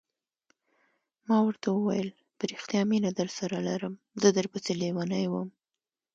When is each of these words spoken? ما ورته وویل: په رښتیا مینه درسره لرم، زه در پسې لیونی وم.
ما 1.27 1.37
ورته 1.47 1.67
وویل: 1.71 2.09
په 2.37 2.43
رښتیا 2.51 2.81
مینه 2.89 3.11
درسره 3.19 3.57
لرم، 3.67 3.93
زه 4.21 4.27
در 4.37 4.45
پسې 4.51 4.71
لیونی 4.81 5.25
وم. 5.31 5.49